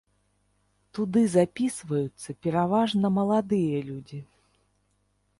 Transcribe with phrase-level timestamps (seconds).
[0.97, 4.19] Туды запісваюцца пераважна маладыя людзі.